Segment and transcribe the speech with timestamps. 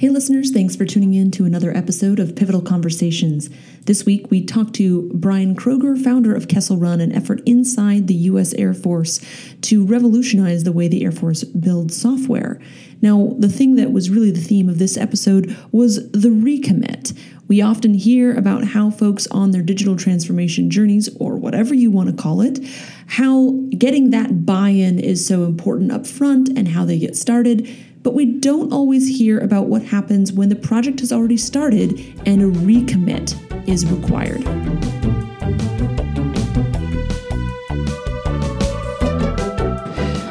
[0.00, 3.50] Hey, listeners, thanks for tuning in to another episode of Pivotal Conversations.
[3.84, 8.14] This week, we talked to Bryon Kroger, founder of Kessel Run, an effort inside the
[8.14, 8.54] U.S.
[8.54, 9.20] Air Force
[9.60, 12.58] to revolutionize the way the Air Force builds software.
[13.02, 17.14] Now, the thing that was really the theme of this episode was the recommit.
[17.46, 22.08] We often hear about how folks on their digital transformation journeys, or whatever you want
[22.08, 22.58] to call it,
[23.06, 27.68] how getting that buy in is so important up front and how they get started
[28.02, 32.42] but we don't always hear about what happens when the project has already started and
[32.42, 33.36] a recommit
[33.68, 34.46] is required.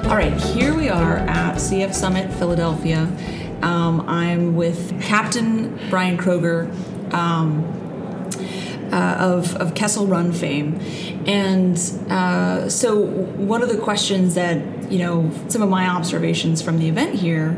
[0.08, 3.12] All right, here we are at CF Summit Philadelphia.
[3.62, 6.74] Um, I'm with Captain Bryon Kroger.
[7.14, 7.76] Um,
[8.92, 10.80] uh, of, of Kessel Run fame.
[11.28, 11.78] And
[12.10, 14.58] uh, so, one of the questions that,
[14.90, 17.52] you know, some of my observations from the event here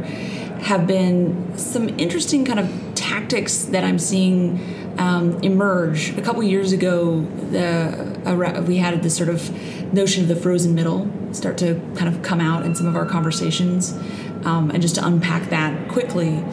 [0.62, 4.60] have been some interesting kind of tactics that I'm seeing
[4.98, 6.16] um, emerge.
[6.18, 9.52] A couple years ago, the, we had this sort of
[9.94, 13.06] notion of the frozen middle start to kind of come out in some of our
[13.06, 13.94] conversations.
[14.46, 16.44] Um, and just to unpack that quickly,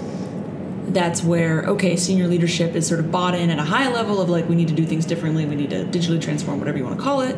[0.92, 4.30] that's where okay senior leadership is sort of bought in at a high level of
[4.30, 6.96] like we need to do things differently we need to digitally transform whatever you want
[6.96, 7.36] to call it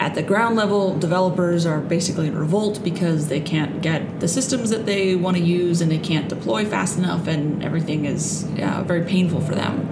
[0.00, 4.70] at the ground level developers are basically in revolt because they can't get the systems
[4.70, 8.84] that they want to use and they can't deploy fast enough and everything is uh,
[8.86, 9.86] very painful for them.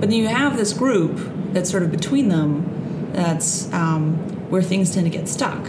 [0.00, 1.20] But then you have this group
[1.52, 4.16] that's sort of between them that's um,
[4.50, 5.68] where things tend to get stuck.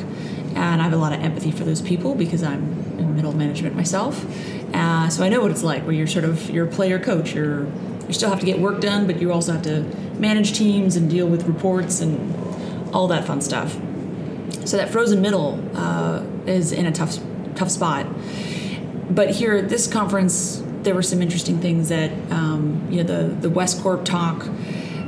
[0.56, 2.64] And i have a lot of empathy for those people because i'm
[2.98, 4.26] in middle management myself.
[4.74, 7.34] Uh, so I know what it's like, where you're sort of you're player coach.
[7.34, 7.66] You're
[8.08, 9.82] you still have to get work done, but you also have to
[10.20, 12.34] manage teams and deal with reports and
[12.96, 13.74] all that fun stuff.
[14.66, 17.20] So that frozen middle uh, is in a tough
[17.56, 18.08] tough spot.
[19.10, 23.36] But here at this conference, there were some interesting things that um, you know the
[23.36, 24.48] the West Corp talk.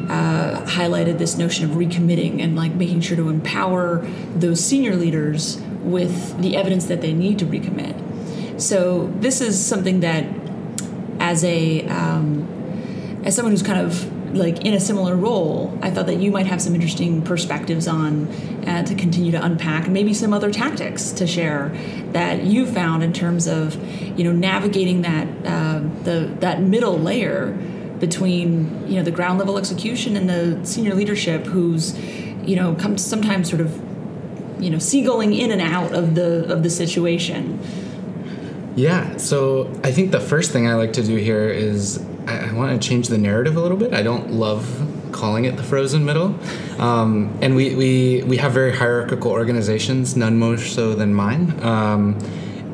[0.10, 3.98] Uh, highlighted this notion of recommitting and like making sure to empower
[4.36, 7.94] those senior leaders with the evidence that they need to recommit
[8.58, 10.26] so this is something that,
[11.20, 12.48] as a um,
[13.24, 16.48] as someone who's kind of like in a similar role, I thought that you might
[16.48, 18.28] have some interesting perspectives on
[18.68, 21.70] uh, to continue to unpack, and maybe some other tactics to share
[22.12, 23.76] that you found in terms of
[24.18, 27.52] you know navigating that uh, the that middle layer
[28.00, 31.98] between you know the ground level execution and the senior leadership who's
[32.46, 33.74] you know comes sometimes sort of
[34.60, 37.60] you know seagulling in and out of the of the situation.
[38.76, 42.54] Yeah, so I think the first thing I like to do here is I, I
[42.54, 43.94] want to change the narrative a little bit.
[43.94, 46.38] I don't love calling it the frozen middle.
[46.80, 51.58] Um, and we, we, we have very hierarchical organizations, none more so than mine.
[51.64, 52.18] Um,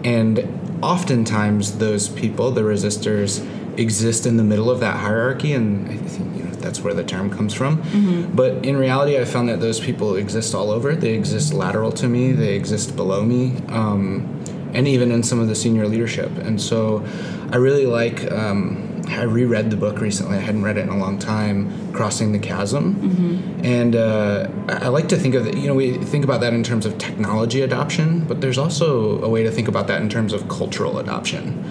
[0.03, 3.47] and oftentimes, those people, the resistors,
[3.79, 5.53] exist in the middle of that hierarchy.
[5.53, 7.81] And I think you know, that's where the term comes from.
[7.83, 8.35] Mm-hmm.
[8.35, 10.95] But in reality, I found that those people exist all over.
[10.95, 13.57] They exist lateral to me, they exist below me.
[13.69, 14.41] Um,
[14.73, 16.35] and even in some of the senior leadership.
[16.39, 17.05] And so
[17.51, 20.37] I really like, um, I reread the book recently.
[20.37, 22.95] I hadn't read it in a long time, Crossing the Chasm.
[22.95, 23.65] Mm-hmm.
[23.65, 26.63] And uh, I like to think of it, you know, we think about that in
[26.63, 30.33] terms of technology adoption, but there's also a way to think about that in terms
[30.33, 31.63] of cultural adoption.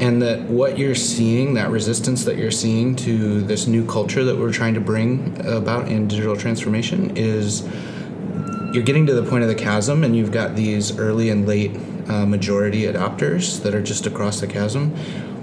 [0.00, 4.38] And that what you're seeing, that resistance that you're seeing to this new culture that
[4.38, 7.66] we're trying to bring about in digital transformation is
[8.72, 11.74] you're getting to the point of the chasm and you've got these early and late
[12.08, 14.94] uh, majority adopters that are just across the chasm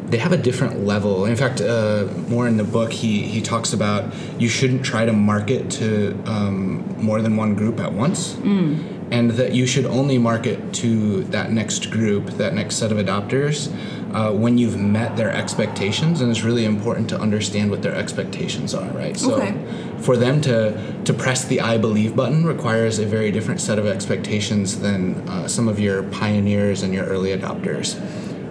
[0.08, 1.26] they have a different level.
[1.26, 5.14] In fact, uh, more in the book, he, he talks about you shouldn't try to
[5.14, 8.84] market to um, more than one group at once, mm.
[9.12, 13.74] and that you should only market to that next group, that next set of adopters,
[14.14, 16.22] uh, when you've met their expectations.
[16.22, 19.18] And it's really important to understand what their expectations are, right?
[19.18, 19.58] So, okay.
[20.00, 23.88] for them to to press the "I believe" button requires a very different set of
[23.88, 28.00] expectations than uh, some of your pioneers and your early adopters.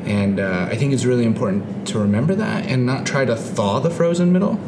[0.07, 3.81] And uh, I think it's really important to remember that and not try to thaw
[3.81, 4.61] the frozen middle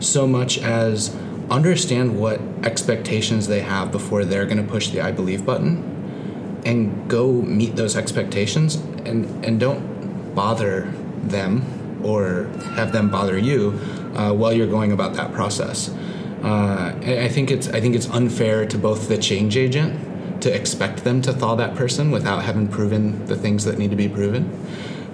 [0.00, 1.14] so much as
[1.50, 7.08] understand what expectations they have before they're going to push the I believe button and
[7.08, 12.44] go meet those expectations and, and don't bother them or
[12.74, 13.78] have them bother you
[14.14, 15.90] uh, while you're going about that process.
[16.42, 19.98] Uh, I think it's I think it's unfair to both the change agent
[20.46, 23.96] to expect them to thaw that person without having proven the things that need to
[23.96, 24.48] be proven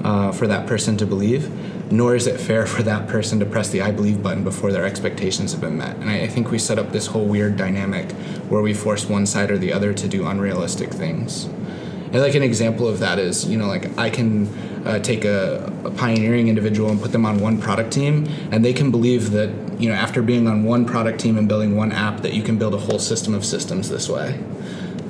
[0.05, 1.51] uh, for that person to believe,
[1.91, 4.85] nor is it fair for that person to press the I believe button before their
[4.85, 5.97] expectations have been met.
[5.97, 8.13] And I, I think we set up this whole weird dynamic
[8.51, 11.45] where we force one side or the other to do unrealistic things.
[11.45, 14.49] And like an example of that is, you know, like I can
[14.85, 18.75] uh, take a, a, pioneering individual and put them on one product team, and they
[18.75, 19.49] can believe that,
[19.81, 22.59] you know, after being on one product team and building one app, that you can
[22.59, 24.39] build a whole system of systems this way.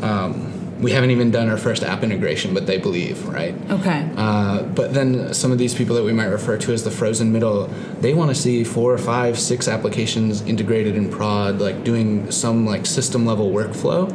[0.03, 0.53] Um,
[0.83, 3.55] we haven't even done our first app integration, but they believe, right?
[3.71, 4.11] Okay.
[4.17, 7.33] Uh, but then some of these people that we might refer to as the frozen
[7.33, 7.69] middle,
[8.01, 12.67] they want to see four or five, six applications integrated in prod, like doing some
[12.67, 14.11] like system level workflow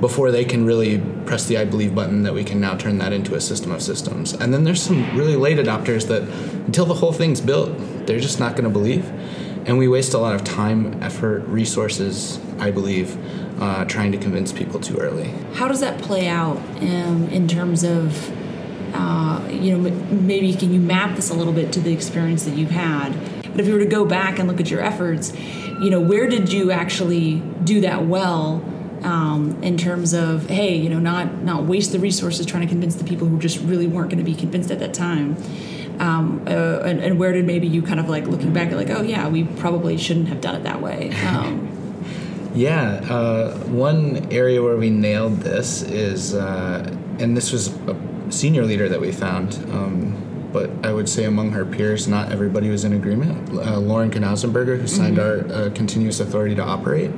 [0.00, 3.12] before they can really press the I believe button that we can now turn that
[3.12, 4.32] into a system of systems.
[4.34, 6.22] And then there's some really late adopters that
[6.66, 7.72] until the whole thing's built,
[8.06, 9.08] they're just not going to believe.
[9.66, 13.16] And we waste a lot of time, effort, resources, I believe,
[13.60, 15.28] uh, trying to convince people too early.
[15.54, 18.32] How does that play out um, in terms of,
[18.94, 22.56] uh, you know, maybe can you map this a little bit to the experience that
[22.56, 23.12] you've had?
[23.50, 26.26] But if you were to go back and look at your efforts, you know, where
[26.26, 28.64] did you actually do that well?
[29.02, 32.96] Um, in terms of hey, you know, not not waste the resources trying to convince
[32.96, 35.38] the people who just really weren't going to be convinced at that time.
[35.98, 38.90] Um, uh, and, and, where did maybe you kind of like looking back at like,
[38.90, 41.10] oh yeah, we probably shouldn't have done it that way.
[41.26, 41.69] Um,
[42.54, 47.96] yeah, uh, one area where we nailed this is, uh, and this was a
[48.30, 52.68] senior leader that we found, um, but I would say among her peers, not everybody
[52.68, 53.50] was in agreement.
[53.50, 55.52] Uh, Lauren Knausenberger, who signed mm-hmm.
[55.52, 57.10] our uh, continuous authority to operate.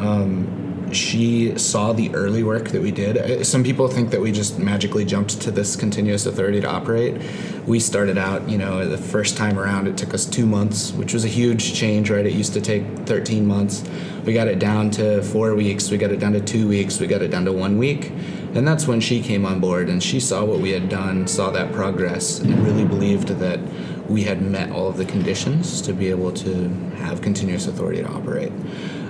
[0.00, 3.18] Um, she saw the early work that we did.
[3.18, 7.20] Uh, some people think that we just magically jumped to this continuous authority to operate.
[7.66, 11.14] We started out, you know, the first time around, it took us two months, which
[11.14, 12.24] was a huge change, right?
[12.24, 13.84] It used to take 13 months.
[14.24, 17.06] We got it down to four weeks, we got it down to two weeks, we
[17.06, 18.10] got it down to one week.
[18.54, 21.50] And that's when she came on board and she saw what we had done, saw
[21.50, 23.60] that progress, and really believed that
[24.08, 28.08] we had met all of the conditions to be able to have continuous authority to
[28.08, 28.52] operate.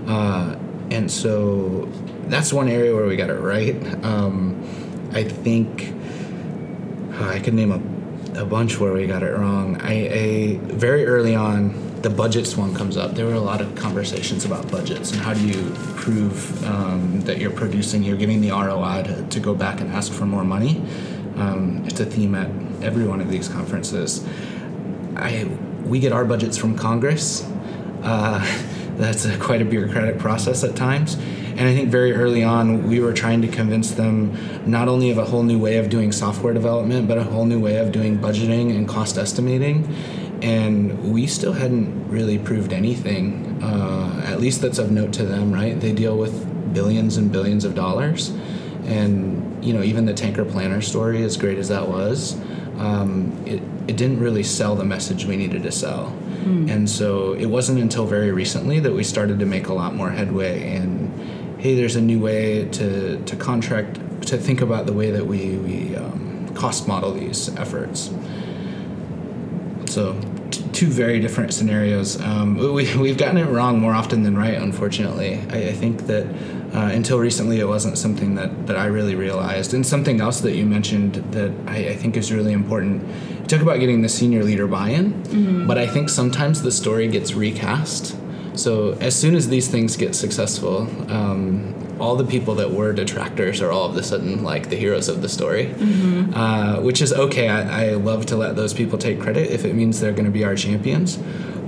[0.07, 0.57] Uh,
[0.91, 1.89] and so
[2.27, 3.75] that's one area where we got it right.
[4.05, 4.63] Um,
[5.13, 5.93] I think
[7.15, 9.81] I could name a, a bunch where we got it wrong.
[9.81, 13.15] I, I very early on the budgets one comes up.
[13.15, 17.39] There were a lot of conversations about budgets and how do you prove um, that
[17.39, 20.83] you're producing, you're getting the ROI to, to go back and ask for more money.
[21.37, 22.51] Um, it's a theme at
[22.83, 24.25] every one of these conferences.
[25.17, 25.49] I
[25.85, 27.49] we get our budgets from Congress.
[28.03, 28.41] Uh,
[28.97, 31.15] that's a, quite a bureaucratic process at times.
[31.57, 34.37] And I think very early on, we were trying to convince them
[34.67, 37.61] not only of a whole new way of doing software development, but a whole new
[37.61, 39.95] way of doing budgeting and cost estimating.
[40.43, 45.53] And we still hadn't really proved anything, uh, at least that's of note to them,
[45.53, 45.79] right?
[45.81, 48.31] They deal with billions and billions of dollars.
[48.85, 52.35] And, you know, even the tanker planner story, as great as that was,
[52.79, 56.13] um, it, it didn't really sell the message we needed to sell.
[56.45, 56.71] Mm.
[56.71, 60.11] And so it wasn't until very recently that we started to make a lot more
[60.11, 61.13] headway in
[61.65, 65.57] hey, there's a new way to, to contract, to think about the way that we,
[65.57, 68.11] we um, cost model these efforts.
[69.87, 70.21] So,
[70.51, 72.21] t- two very different scenarios.
[72.21, 75.41] Um, we, we've gotten it wrong more often than right, unfortunately.
[75.49, 76.27] I, I think that
[76.75, 79.73] uh, until recently, it wasn't something that, that I really realized.
[79.73, 83.03] And something else that you mentioned that I, I think is really important
[83.45, 85.67] you talk about getting the senior leader buy in, mm-hmm.
[85.67, 88.17] but I think sometimes the story gets recast.
[88.55, 93.61] So as soon as these things get successful, um, all the people that were detractors
[93.61, 96.33] are all of a sudden like the heroes of the story, mm-hmm.
[96.35, 97.49] uh, which is okay.
[97.49, 100.31] I, I love to let those people take credit if it means they're going to
[100.31, 101.19] be our champions.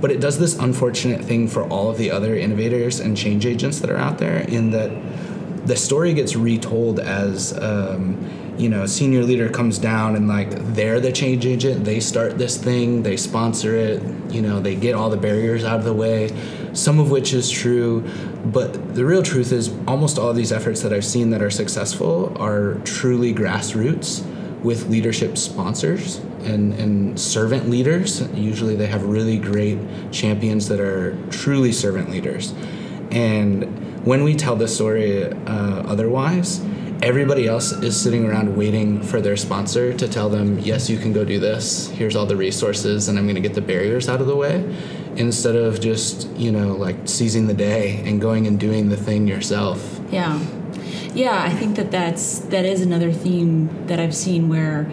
[0.01, 3.79] But it does this unfortunate thing for all of the other innovators and change agents
[3.81, 4.91] that are out there in that
[5.67, 7.57] the story gets retold as.
[7.57, 11.85] Um, you know, senior leader comes down and like they're the change agent.
[11.85, 15.79] They start this thing, they sponsor it, you know, they get all the barriers out
[15.79, 16.35] of the way,
[16.73, 18.01] some of which is true.
[18.45, 22.35] But the real truth is almost all these efforts that I've seen that are successful
[22.39, 24.25] are truly grassroots
[24.63, 28.21] with leadership sponsors and, and servant leaders.
[28.33, 29.79] Usually they have really great
[30.11, 32.53] champions that are truly servant leaders.
[33.11, 36.59] And when we tell the story uh, otherwise,
[37.01, 41.13] everybody else is sitting around waiting for their sponsor to tell them, yes, you can
[41.13, 41.89] go do this.
[41.89, 44.63] Here's all the resources, and I'm going to get the barriers out of the way,
[45.15, 49.27] instead of just, you know, like seizing the day and going and doing the thing
[49.27, 49.99] yourself.
[50.11, 50.39] Yeah.
[51.13, 54.91] Yeah, I think that that's that is another theme that I've seen where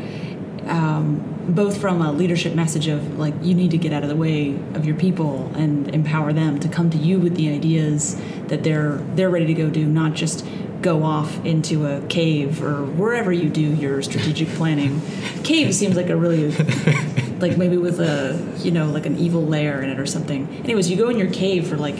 [0.67, 4.17] um, both from a leadership message of like you need to get out of the
[4.17, 8.19] way of your people and empower them to come to you with the ideas
[8.49, 10.47] that they're they're ready to go do, not just
[10.85, 15.01] go off into a cave or wherever you do your strategic planning.
[15.43, 16.51] cave seems like a really
[17.41, 20.47] like maybe with a you know like an evil lair in it or something.
[20.63, 21.99] Anyways, you go in your cave for like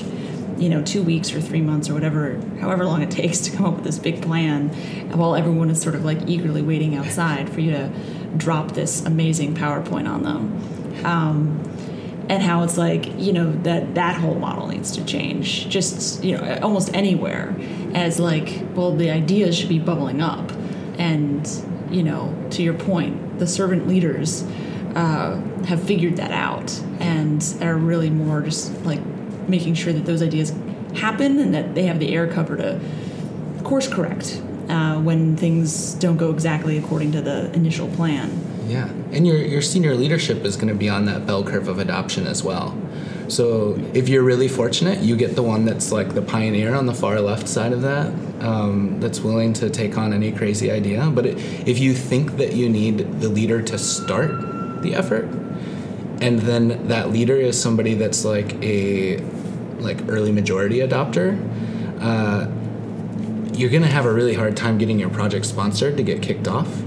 [0.59, 3.67] you know two weeks or three months or whatever however long it takes to come
[3.67, 4.69] up with this big plan
[5.19, 7.91] while everyone is sort of like eagerly waiting outside for you to
[8.37, 11.74] drop this amazing powerpoint on them um,
[12.29, 16.37] and how it's like you know that that whole model needs to change just you
[16.37, 17.55] know almost anywhere
[17.95, 20.51] as like well the ideas should be bubbling up
[20.99, 24.43] and you know to your point the servant leaders
[24.95, 29.05] uh, have figured that out and are really more just like
[29.49, 30.55] making sure that those ideas
[30.95, 32.81] happen and that they have the air cover to
[33.65, 38.31] course correct uh, when things don't go exactly according to the initial plan.
[38.67, 41.79] Yeah, and your your senior leadership is going to be on that bell curve of
[41.79, 42.77] adoption as well.
[43.29, 46.95] So if you're really fortunate, you get the one that's like the pioneer on the
[46.95, 51.11] far left side of that, um, that's willing to take on any crazy idea.
[51.11, 55.25] But it, if you think that you need the leader to start the effort,
[56.21, 59.19] and then that leader is somebody that's like a
[59.79, 61.39] like early majority adopter.
[62.01, 62.51] Uh,
[63.55, 66.49] you're going to have a really hard time getting your project sponsored to get kicked
[66.49, 66.83] off.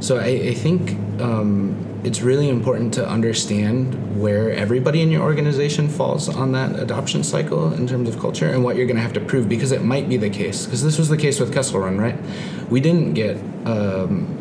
[0.00, 5.88] So I, I think um, it's really important to understand where everybody in your organization
[5.88, 9.12] falls on that adoption cycle in terms of culture and what you're going to have
[9.14, 10.64] to prove because it might be the case.
[10.64, 12.18] Because this was the case with Kessel Run, right?
[12.70, 13.36] We didn't get.
[13.66, 14.36] Um,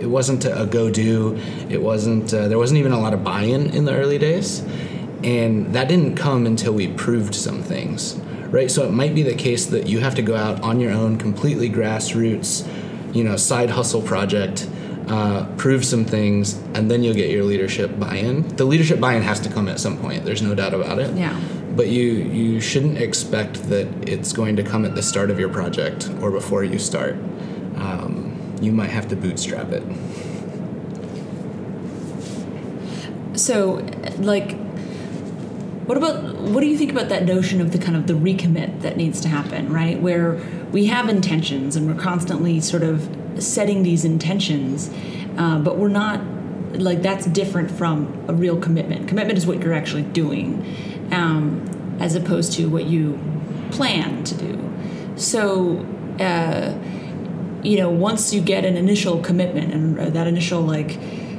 [0.00, 1.36] it wasn't a go do.
[1.68, 2.32] It wasn't.
[2.32, 4.60] Uh, there wasn't even a lot of buy-in in the early days,
[5.24, 8.20] and that didn't come until we proved some things
[8.50, 8.70] right?
[8.70, 11.18] So it might be the case that you have to go out on your own,
[11.18, 12.66] completely grassroots,
[13.14, 14.68] you know, side hustle project,
[15.08, 18.46] uh, prove some things, and then you'll get your leadership buy-in.
[18.56, 20.24] The leadership buy-in has to come at some point.
[20.24, 21.16] There's no doubt about it.
[21.16, 21.38] Yeah.
[21.74, 25.48] But you you shouldn't expect that it's going to come at the start of your
[25.48, 27.14] project or before you start.
[27.76, 29.84] Um, you might have to bootstrap it.
[33.38, 33.86] So,
[34.18, 34.58] like,
[35.86, 38.82] what about what do you think about that notion of the kind of the recommit
[38.82, 40.00] that needs to happen, right?
[40.00, 40.34] Where
[40.72, 43.08] we have intentions and we're constantly sort of
[43.40, 44.90] setting these intentions,
[45.36, 46.20] uh, but we're not
[46.74, 49.08] like that's different from a real commitment.
[49.08, 50.64] Commitment is what you're actually doing,
[51.12, 53.18] um, as opposed to what you
[53.70, 54.70] plan to do.
[55.16, 55.86] So,
[56.20, 56.74] uh,
[57.62, 60.98] you know, once you get an initial commitment and that initial like,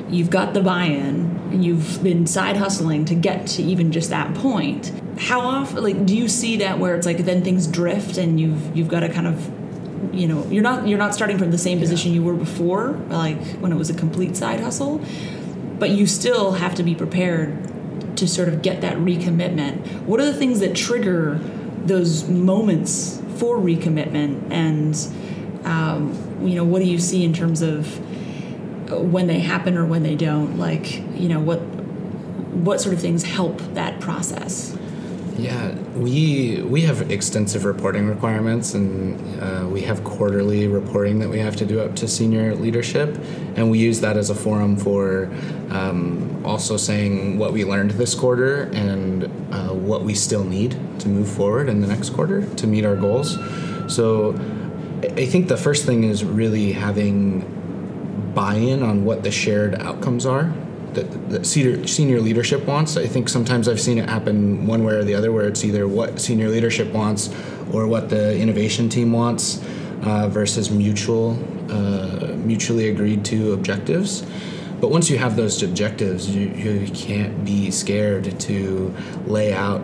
[0.10, 4.34] you've got the buy-in and you've been side hustling to get to even just that
[4.36, 8.40] point how often like do you see that where it's like then things drift and
[8.40, 9.52] you've you've got to kind of
[10.14, 13.42] you know you're not you're not starting from the same position you were before like
[13.60, 15.02] when it was a complete side hustle
[15.80, 17.58] but you still have to be prepared
[18.20, 20.04] to sort of get that recommitment.
[20.04, 21.40] What are the things that trigger
[21.86, 24.52] those moments for recommitment?
[24.52, 27.98] And um, you know what do you see in terms of
[28.92, 30.58] when they happen or when they don't?
[30.58, 34.78] Like you know what what sort of things help that process
[35.40, 41.40] yeah we we have extensive reporting requirements and uh, we have quarterly reporting that we
[41.40, 43.18] have to do up to senior leadership.
[43.56, 45.30] And we use that as a forum for
[45.72, 51.08] um, also saying what we learned this quarter and uh, what we still need to
[51.08, 53.38] move forward in the next quarter to meet our goals.
[53.94, 54.40] So
[55.18, 57.42] i think the first thing is really having
[58.36, 60.54] buy-in on what the shared outcomes are
[60.96, 62.98] that, that senior, senior leadership wants.
[62.98, 65.88] I think sometimes I've seen it happen one way or the other, where it's either
[65.88, 67.30] what senior leadership wants
[67.72, 69.64] or what the innovation team wants
[70.04, 71.38] uh, versus mutual,
[71.70, 74.26] uh, mutually agreed to objectives.
[74.80, 79.82] But once you have those objectives, you, you can't be scared to lay out,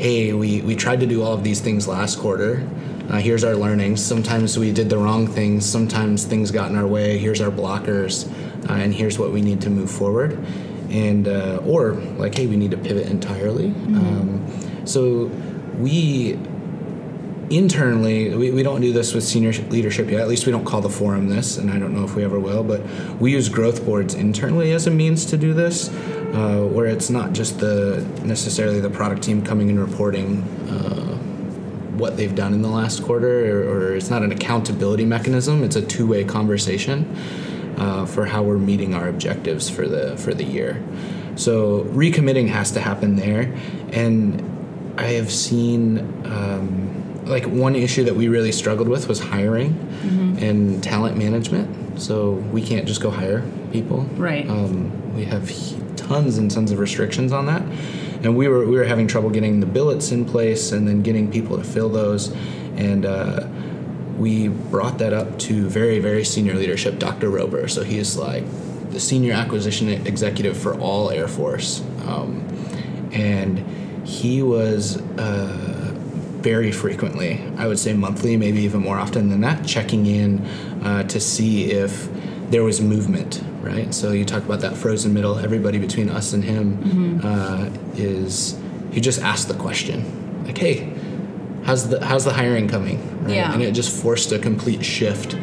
[0.00, 2.66] hey, we, we tried to do all of these things last quarter
[3.10, 4.00] uh, here's our learnings.
[4.00, 5.68] Sometimes we did the wrong things.
[5.68, 7.18] Sometimes things got in our way.
[7.18, 8.30] Here's our blockers,
[8.70, 10.38] uh, and here's what we need to move forward.
[10.90, 13.70] And uh, or like, hey, we need to pivot entirely.
[13.70, 13.96] Mm-hmm.
[13.96, 15.24] Um, so
[15.78, 16.38] we
[17.50, 20.80] internally we, we don't do this with senior leadership yet at least we don't call
[20.80, 22.80] the forum this and i don't know if we ever will but
[23.18, 25.88] we use growth boards internally as a means to do this
[26.32, 31.16] uh, where it's not just the necessarily the product team coming and reporting uh,
[31.96, 35.62] what they've done in the last quarter, or, or it's not an accountability mechanism.
[35.62, 37.16] It's a two-way conversation
[37.78, 40.82] uh, for how we're meeting our objectives for the for the year.
[41.36, 43.54] So recommitting has to happen there,
[43.92, 45.98] and I have seen.
[46.26, 46.96] Um,
[47.26, 50.38] like one issue that we really struggled with was hiring mm-hmm.
[50.42, 52.00] and talent management.
[52.00, 54.00] So we can't just go hire people.
[54.16, 54.48] Right.
[54.48, 55.48] Um, we have
[56.10, 57.62] tons and tons of restrictions on that
[58.22, 61.30] and we were we were having trouble getting the billets in place and then getting
[61.30, 62.28] people to fill those,
[62.76, 63.46] and uh,
[64.18, 67.30] we brought that up to very very senior leadership, Dr.
[67.30, 67.68] Roper.
[67.68, 68.44] So he's like
[68.90, 72.46] the senior acquisition executive for all Air Force, um,
[73.12, 73.58] and
[74.06, 75.00] he was.
[75.18, 75.86] Uh,
[76.40, 77.38] very frequently.
[77.58, 80.38] I would say monthly, maybe even more often than that, checking in
[80.82, 82.08] uh, to see if
[82.50, 83.92] there was movement, right?
[83.94, 85.38] So you talk about that frozen middle.
[85.38, 87.20] Everybody between us and him Mm-hmm.
[87.26, 88.58] uh, is
[88.92, 90.92] he just asked the question, like, "Hey,
[91.64, 93.34] how's the how's the hiring coming?" Right?
[93.36, 93.52] Yeah.
[93.52, 95.34] And it just forced a complete shift.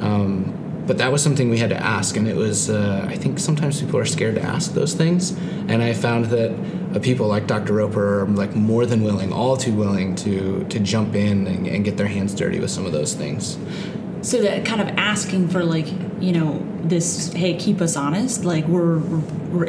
[0.00, 3.38] Um, but that was something we had to ask, and it was uh, I think
[3.38, 5.30] sometimes people are scared to ask those things,
[5.68, 6.50] and I found that
[6.94, 7.74] uh, people like Dr.
[7.74, 11.84] Roper are like more than willing, all too willing to to jump in and, and
[11.84, 13.56] get their hands dirty with some of those things.
[14.22, 15.86] So that kind of asking for like
[16.20, 19.20] you know this hey keep us honest like we're we're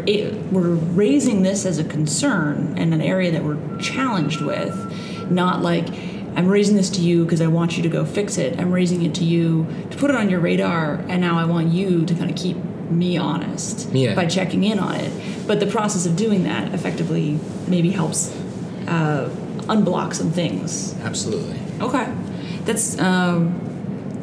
[0.04, 4.74] we're, we're raising this as a concern and an area that we're challenged with,
[5.32, 5.88] not like
[6.36, 8.60] I'm raising this to you because I want you to go fix it.
[8.60, 11.68] I'm raising it to you to put it on your radar, and now I want
[11.74, 12.58] you to kind of keep
[12.90, 14.14] me honest Yeah.
[14.16, 15.12] by checking in on it.
[15.48, 18.32] But the process of doing that effectively maybe helps
[18.88, 19.30] uh,
[19.68, 20.96] unblock some things.
[21.04, 21.60] Absolutely.
[21.82, 22.12] Okay,
[22.66, 23.60] that's um,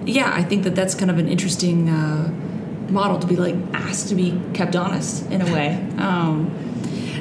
[0.05, 0.33] yeah.
[0.35, 2.33] I think that that's kind of an interesting uh,
[2.89, 5.87] model to be like asked to be kept honest in a way.
[6.01, 6.57] Um,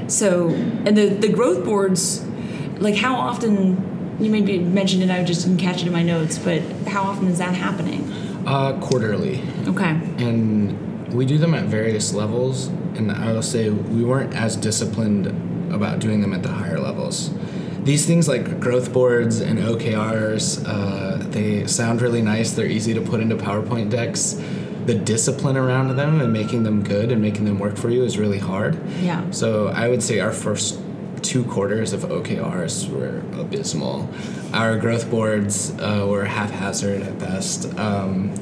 [0.08, 2.26] so, and the the growth boards,
[2.80, 6.40] like how often you maybe mentioned it, I just didn't catch it in my notes,
[6.40, 8.10] but how often is that happening?
[8.48, 9.44] Uh, quarterly.
[9.68, 14.56] Okay, and we do them at various levels and i will say we weren't as
[14.56, 15.28] disciplined
[15.74, 17.32] about doing them at the higher levels
[17.84, 23.02] these things like growth boards and okrs uh, they sound really nice they're easy to
[23.02, 24.42] put into powerpoint decks
[24.86, 28.18] the discipline around them and making them good and making them work for you is
[28.18, 30.80] really hard yeah, so I would say our first
[31.22, 34.10] two quarters of OKRs were abysmal.
[34.54, 37.66] Our growth boards uh, were haphazard at best.
[37.78, 38.34] Um,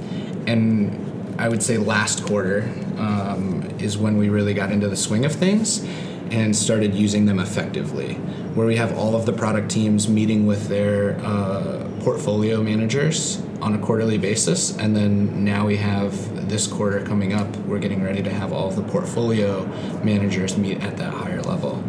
[0.48, 5.25] and I would say last quarter um, is when we really got into the swing
[5.25, 5.86] of things
[6.32, 8.15] and started using them effectively,
[8.56, 13.75] where we have all of the product teams meeting with their uh, portfolio managers on
[13.75, 14.77] a quarterly basis.
[14.77, 18.71] And then now we have this quarter coming up, we're getting ready to have all
[18.71, 19.65] the portfolio
[20.05, 21.83] managers meet at that higher level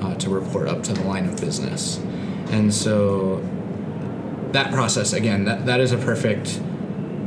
[0.00, 1.98] uh, to report up to the line of business.
[2.48, 3.46] And so
[4.52, 6.62] that process, again, that, that is a perfect,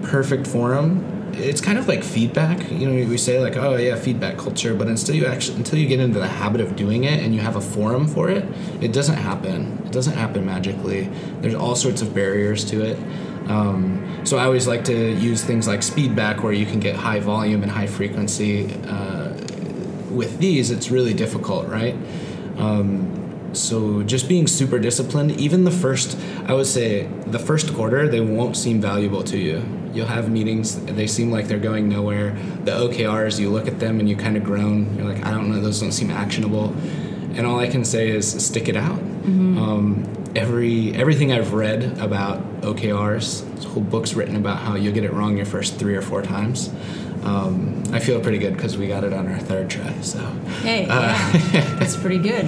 [0.02, 1.21] perfect forum.
[1.34, 2.70] It's kind of like feedback.
[2.72, 5.88] You know, we say like, oh yeah, feedback culture, but until you actually until you
[5.88, 8.46] get into the habit of doing it and you have a forum for it,
[8.82, 9.82] it doesn't happen.
[9.86, 11.10] It doesn't happen magically.
[11.42, 12.98] There's all sorts of barriers to it.
[13.50, 17.20] Um, so I always like to use things like Speedback, where you can get high
[17.20, 18.74] volume and high frequency.
[18.88, 19.34] Uh,
[20.12, 21.96] with these, it's really difficult, right?
[22.58, 28.08] Um, so just being super disciplined, even the first, I would say, the first quarter,
[28.08, 29.81] they won't seem valuable to you.
[29.94, 32.32] You'll have meetings, they seem like they're going nowhere.
[32.64, 34.96] The OKRs, you look at them and you kind of groan.
[34.98, 36.74] You're like, I don't know, those don't seem actionable.
[37.36, 39.00] And all I can say is stick it out.
[39.00, 45.14] Um, every everything I've read about OKRs, whole book's written about how you'll get it
[45.14, 46.70] wrong your first three or four times.
[47.24, 49.94] Um, I feel pretty good because we got it on our third try.
[50.02, 50.20] So,
[50.64, 51.12] hey, Uh,
[51.54, 52.48] yeah, that's pretty good.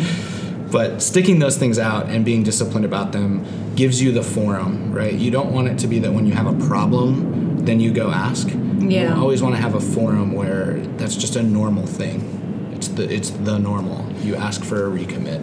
[0.71, 5.13] but sticking those things out and being disciplined about them gives you the forum, right?
[5.13, 7.32] You don't want it to be that when you have a problem,
[7.63, 8.49] then you go ask.
[8.49, 9.15] Yeah.
[9.15, 12.71] You always want to have a forum where that's just a normal thing.
[12.75, 14.11] It's the it's the normal.
[14.21, 15.41] You ask for a recommit.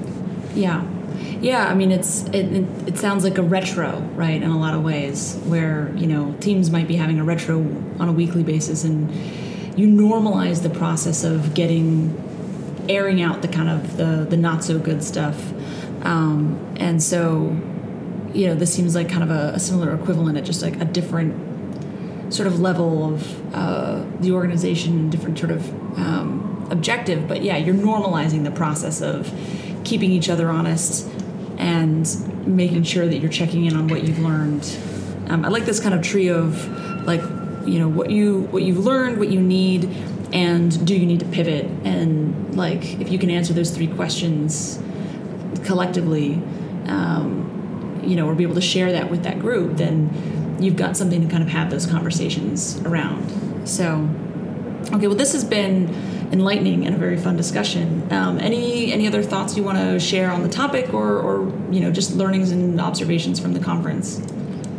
[0.54, 0.86] Yeah,
[1.40, 1.66] yeah.
[1.68, 4.42] I mean, it's it, it, it sounds like a retro, right?
[4.42, 7.60] In a lot of ways, where you know teams might be having a retro
[7.98, 9.10] on a weekly basis, and
[9.78, 12.26] you normalize the process of getting
[12.88, 15.52] airing out the kind of the the not so good stuff,
[16.04, 17.56] um, and so
[18.34, 20.84] you know this seems like kind of a, a similar equivalent at just like a
[20.84, 21.49] different
[22.30, 27.28] sort of level of uh, the organization and different sort of um, objective.
[27.28, 29.32] But yeah, you're normalizing the process of
[29.84, 31.08] keeping each other honest
[31.58, 32.06] and
[32.46, 34.64] making sure that you're checking in on what you've learned.
[35.28, 37.20] Um, I like this kind of trio of like
[37.66, 39.84] you know what you what you've learned, what you need,
[40.32, 41.66] and do you need to pivot?
[41.84, 44.82] And like if you can answer those three questions
[45.64, 46.34] collectively,
[46.86, 50.08] um, you know, or be able to share that with that group, then
[50.62, 53.68] you've got something to kind of have those conversations around.
[53.68, 54.08] So,
[54.92, 55.88] okay, well, this has been
[56.32, 58.06] enlightening and a very fun discussion.
[58.12, 61.80] Um, any any other thoughts you want to share on the topic, or or you
[61.80, 64.20] know, just learnings and observations from the conference?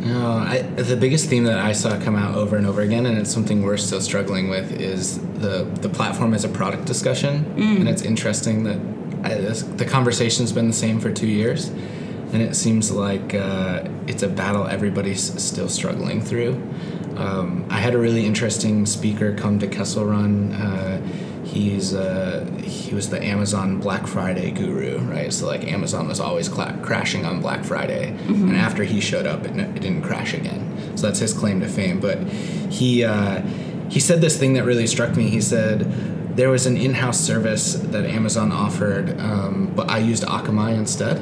[0.00, 3.16] No, I, the biggest theme that I saw come out over and over again, and
[3.18, 7.44] it's something we're still struggling with, is the the platform as a product discussion.
[7.56, 8.80] And it's interesting that
[9.24, 11.70] I, this, the conversation's been the same for two years,
[12.32, 16.54] and it seems like uh, it's a battle everybody's still struggling through.
[17.16, 20.52] Um, I had a really interesting speaker come to Kessel Run.
[20.52, 21.00] Uh,
[21.44, 25.32] he's uh, he was the Amazon Black Friday guru, right?
[25.32, 28.48] So like Amazon was always cla- crashing on Black Friday, Mm-hmm.
[28.48, 30.96] and after he showed up, it, n- it didn't crash again.
[30.96, 32.00] So that's his claim to fame.
[32.00, 33.42] But he uh,
[33.90, 35.28] he said this thing that really struck me.
[35.28, 35.80] He said
[36.36, 41.20] there was an in-house service that Amazon offered, um, but I used Akamai instead.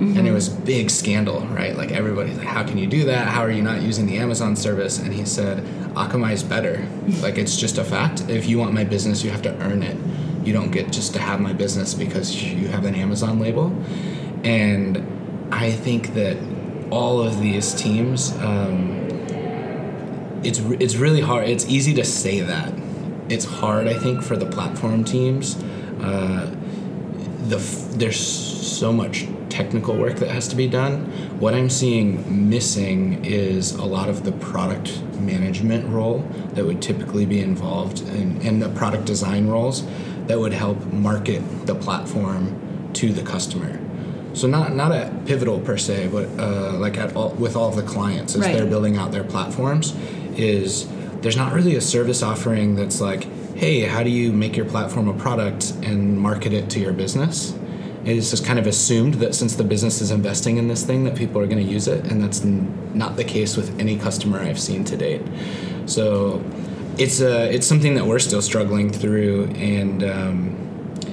[0.00, 1.76] And it was big scandal, right?
[1.76, 3.28] Like everybody's like, "How can you do that?
[3.28, 5.62] How are you not using the Amazon service?" And he said,
[5.94, 6.88] "Akamai is better.
[7.20, 8.24] like it's just a fact.
[8.28, 9.98] If you want my business, you have to earn it.
[10.42, 13.76] You don't get just to have my business because you have an Amazon label."
[14.42, 15.04] And
[15.52, 16.38] I think that
[16.90, 19.06] all of these teams, um,
[20.42, 21.46] it's it's really hard.
[21.46, 22.72] It's easy to say that.
[23.28, 25.56] It's hard, I think, for the platform teams.
[26.00, 26.56] Uh,
[27.48, 29.26] the f- there's so much
[29.60, 31.04] technical work that has to be done.
[31.38, 36.20] What I'm seeing missing is a lot of the product management role
[36.54, 39.86] that would typically be involved in, in the product design roles
[40.28, 42.42] that would help market the platform
[42.94, 43.78] to the customer.
[44.32, 47.76] So not not at Pivotal per se, but uh, like at all, with all of
[47.76, 48.54] the clients as Right.
[48.56, 49.94] they're building out their platforms,
[50.36, 50.88] is
[51.20, 53.24] there's not really a service offering that's like,
[53.56, 57.52] hey, how do you make your platform a product and market it to your business?
[58.04, 61.04] It is just kind of assumed that since the business is investing in this thing,
[61.04, 63.96] that people are going to use it, and that's n- not the case with any
[63.98, 65.20] customer I've seen to date.
[65.86, 66.42] So
[66.98, 70.56] it's a it's something that we're still struggling through, and um,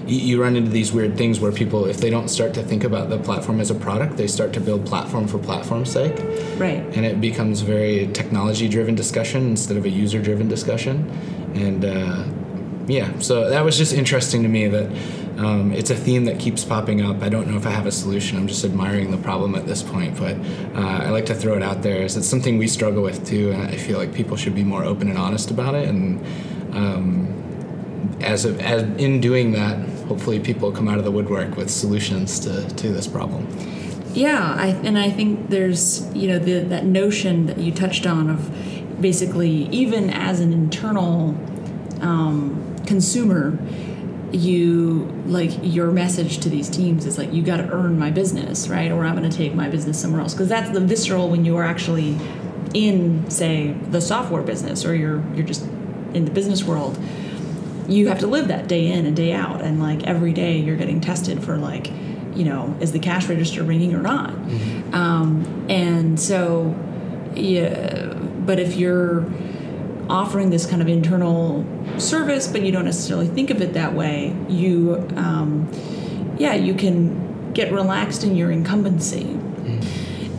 [0.05, 2.85] you, you run into these weird things where people, if they don't start to think
[2.85, 6.15] about the platform as a product, they start to build platform for platform's sake,
[6.57, 6.83] Right.
[6.95, 11.09] and it becomes very technology driven discussion instead of a user driven discussion,
[11.53, 11.83] and.
[11.83, 12.23] Uh,
[12.89, 14.89] yeah, so that was just interesting to me that
[15.37, 17.21] um, it's a theme that keeps popping up.
[17.21, 18.37] I don't know if I have a solution.
[18.37, 20.35] I'm just admiring the problem at this point, but
[20.75, 23.63] uh, I like to throw it out there it's something we struggle with too, and
[23.63, 25.87] I feel like people should be more open and honest about it.
[25.87, 26.19] And
[26.75, 32.39] um, as, as in doing that, hopefully people come out of the woodwork with solutions
[32.39, 33.47] to, to this problem.
[34.13, 38.29] Yeah, I, and I think there's you know the, that notion that you touched on
[38.29, 41.37] of basically even as an internal
[42.01, 43.59] um, consumer,
[44.31, 48.67] you like your message to these teams is like you got to earn my business,
[48.67, 48.91] right?
[48.91, 50.33] Or I'm going to take my business somewhere else.
[50.33, 52.17] Because that's the visceral when you are actually
[52.73, 55.63] in say the software business or you're you're just
[56.13, 56.99] in the business world.
[57.87, 60.75] You have to live that day in and day out and like every day you're
[60.75, 61.89] getting tested for like
[62.35, 64.31] you know is the cash register ringing or not?
[64.93, 66.75] Um, and so
[67.33, 68.13] yeah
[68.47, 69.25] but if you're
[70.09, 71.65] offering this kind of internal
[71.99, 75.69] service but you don't necessarily think of it that way you um,
[76.37, 79.37] yeah you can get relaxed in your incumbency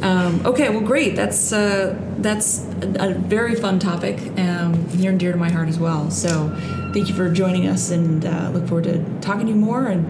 [0.02, 1.16] um, okay, well, great.
[1.16, 5.68] That's uh, that's a, a very fun topic, um, near and dear to my heart
[5.68, 6.11] as well.
[6.11, 6.54] So,
[6.92, 10.07] thank you for joining us, and uh, look forward to talking to you more and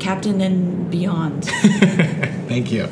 [0.00, 1.44] Captain and beyond.
[2.48, 2.88] Thank you.